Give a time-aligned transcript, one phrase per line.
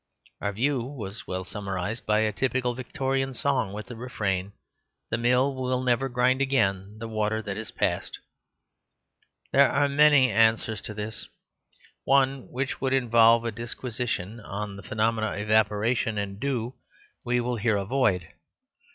[0.41, 4.53] Our view was well summarised in a typical Victorian song with the refrain:
[5.11, 8.17] "The mill will never grind again the water that is past."
[9.51, 11.27] There are many answers to this.
[12.03, 16.73] One (which would involve a disquisition on the phenomena of Evaporation and Dew)
[17.23, 18.27] we will here avoid.